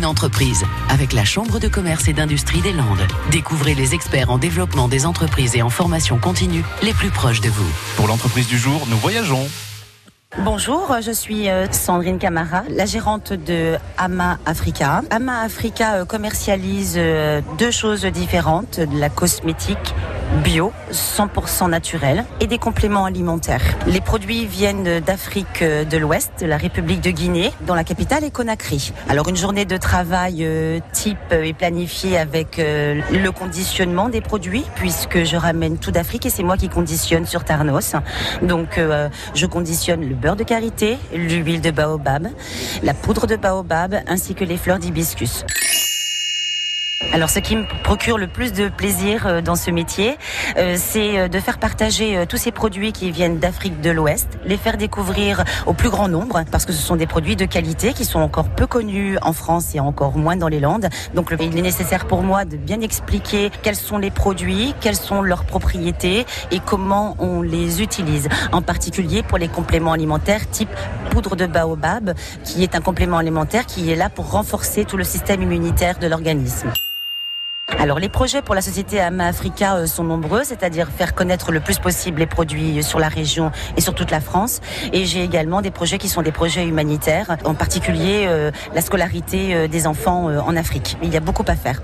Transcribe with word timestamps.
une 0.00 0.06
entreprise 0.06 0.64
avec 0.88 1.12
la 1.12 1.26
Chambre 1.26 1.58
de 1.58 1.68
commerce 1.68 2.08
et 2.08 2.14
d'industrie 2.14 2.62
des 2.62 2.72
Landes. 2.72 3.06
Découvrez 3.30 3.74
les 3.74 3.92
experts 3.92 4.30
en 4.30 4.38
développement 4.38 4.88
des 4.88 5.04
entreprises 5.04 5.54
et 5.56 5.60
en 5.60 5.68
formation 5.68 6.16
continue 6.16 6.64
les 6.82 6.94
plus 6.94 7.10
proches 7.10 7.42
de 7.42 7.50
vous. 7.50 7.70
Pour 7.96 8.08
l'entreprise 8.08 8.48
du 8.48 8.56
jour, 8.56 8.86
nous 8.88 8.96
voyageons. 8.96 9.46
Bonjour, 10.38 10.96
je 11.02 11.10
suis 11.10 11.50
euh, 11.50 11.70
Sandrine 11.70 12.18
Camara, 12.18 12.62
la 12.70 12.86
gérante 12.86 13.34
de 13.34 13.76
Ama 13.98 14.38
Africa. 14.46 15.02
Ama 15.10 15.40
Africa 15.40 15.96
euh, 15.96 16.04
commercialise 16.06 16.94
euh, 16.96 17.42
deux 17.58 17.70
choses 17.70 18.06
différentes, 18.06 18.80
de 18.80 18.98
la 18.98 19.10
cosmétique 19.10 19.94
bio, 20.44 20.72
100% 20.92 21.68
naturel 21.68 22.24
et 22.40 22.46
des 22.46 22.58
compléments 22.58 23.04
alimentaires. 23.04 23.62
Les 23.86 24.00
produits 24.00 24.46
viennent 24.46 25.00
d'Afrique 25.00 25.62
de 25.62 25.96
l'Ouest, 25.98 26.32
de 26.40 26.46
la 26.46 26.56
République 26.56 27.00
de 27.00 27.10
Guinée, 27.10 27.52
dont 27.66 27.74
la 27.74 27.84
capitale 27.84 28.24
est 28.24 28.30
Conakry. 28.30 28.92
Alors 29.08 29.28
une 29.28 29.36
journée 29.36 29.64
de 29.64 29.76
travail 29.76 30.46
type 30.92 31.18
est 31.32 31.52
planifiée 31.52 32.16
avec 32.16 32.58
le 32.58 33.28
conditionnement 33.30 34.08
des 34.08 34.20
produits 34.20 34.64
puisque 34.76 35.24
je 35.24 35.36
ramène 35.36 35.78
tout 35.78 35.90
d'Afrique 35.90 36.26
et 36.26 36.30
c'est 36.30 36.42
moi 36.42 36.56
qui 36.56 36.68
conditionne 36.68 37.26
sur 37.26 37.44
Tarnos. 37.44 37.96
Donc 38.42 38.80
je 39.34 39.46
conditionne 39.46 40.08
le 40.08 40.14
beurre 40.14 40.36
de 40.36 40.44
karité, 40.44 40.98
l'huile 41.12 41.60
de 41.60 41.70
baobab, 41.70 42.28
la 42.82 42.94
poudre 42.94 43.26
de 43.26 43.36
baobab 43.36 43.96
ainsi 44.06 44.34
que 44.34 44.44
les 44.44 44.56
fleurs 44.56 44.78
d'hibiscus. 44.78 45.44
Alors 47.12 47.28
ce 47.28 47.40
qui 47.40 47.56
me 47.56 47.64
procure 47.82 48.18
le 48.18 48.28
plus 48.28 48.52
de 48.52 48.68
plaisir 48.68 49.26
euh, 49.26 49.40
dans 49.40 49.56
ce 49.56 49.72
métier, 49.72 50.16
euh, 50.56 50.76
c'est 50.78 51.18
euh, 51.18 51.28
de 51.28 51.40
faire 51.40 51.58
partager 51.58 52.24
tous 52.28 52.36
ces 52.36 52.52
produits 52.52 52.92
qui 52.92 53.10
viennent 53.10 53.40
d'Afrique 53.40 53.80
de 53.80 53.90
l'Ouest, 53.90 54.38
les 54.44 54.56
faire 54.56 54.76
découvrir 54.76 55.42
au 55.66 55.72
plus 55.72 55.90
grand 55.90 56.06
nombre, 56.06 56.44
parce 56.52 56.66
que 56.66 56.72
ce 56.72 56.80
sont 56.80 56.94
des 56.94 57.08
produits 57.08 57.34
de 57.34 57.46
qualité 57.46 57.94
qui 57.94 58.04
sont 58.04 58.20
encore 58.20 58.48
peu 58.48 58.68
connus 58.68 59.18
en 59.22 59.32
France 59.32 59.74
et 59.74 59.80
encore 59.80 60.16
moins 60.16 60.36
dans 60.36 60.46
les 60.46 60.60
Landes. 60.60 60.88
Donc 61.14 61.34
il 61.40 61.58
est 61.58 61.62
nécessaire 61.62 62.06
pour 62.06 62.22
moi 62.22 62.44
de 62.44 62.56
bien 62.56 62.80
expliquer 62.80 63.50
quels 63.62 63.76
sont 63.76 63.98
les 63.98 64.12
produits, 64.12 64.72
quelles 64.80 64.94
sont 64.94 65.20
leurs 65.20 65.44
propriétés 65.44 66.26
et 66.52 66.60
comment 66.60 67.16
on 67.18 67.42
les 67.42 67.82
utilise. 67.82 68.28
En 68.52 68.62
particulier 68.62 69.24
pour 69.24 69.38
les 69.38 69.48
compléments 69.48 69.92
alimentaires 69.92 70.48
type 70.48 70.70
poudre 71.10 71.34
de 71.34 71.46
baobab, 71.46 72.14
qui 72.44 72.62
est 72.62 72.76
un 72.76 72.80
complément 72.80 73.18
alimentaire 73.18 73.66
qui 73.66 73.90
est 73.90 73.96
là 73.96 74.10
pour 74.10 74.30
renforcer 74.30 74.84
tout 74.84 74.96
le 74.96 75.04
système 75.04 75.42
immunitaire 75.42 75.98
de 75.98 76.06
l'organisme. 76.06 76.70
Alors 77.80 77.98
les 77.98 78.10
projets 78.10 78.42
pour 78.42 78.54
la 78.54 78.60
société 78.60 79.00
AMA 79.00 79.26
Africa 79.26 79.76
euh, 79.76 79.86
sont 79.86 80.04
nombreux, 80.04 80.44
c'est-à-dire 80.44 80.88
faire 80.90 81.14
connaître 81.14 81.50
le 81.50 81.60
plus 81.60 81.78
possible 81.78 82.18
les 82.18 82.26
produits 82.26 82.82
sur 82.82 82.98
la 82.98 83.08
région 83.08 83.52
et 83.74 83.80
sur 83.80 83.94
toute 83.94 84.10
la 84.10 84.20
France. 84.20 84.60
Et 84.92 85.06
j'ai 85.06 85.24
également 85.24 85.62
des 85.62 85.70
projets 85.70 85.96
qui 85.96 86.10
sont 86.10 86.20
des 86.20 86.30
projets 86.30 86.66
humanitaires, 86.66 87.38
en 87.42 87.54
particulier 87.54 88.26
euh, 88.28 88.50
la 88.74 88.82
scolarité 88.82 89.54
euh, 89.54 89.66
des 89.66 89.86
enfants 89.86 90.24
en 90.24 90.56
Afrique. 90.56 90.98
Il 91.02 91.10
y 91.10 91.16
a 91.16 91.20
beaucoup 91.20 91.44
à 91.48 91.56
faire. 91.56 91.80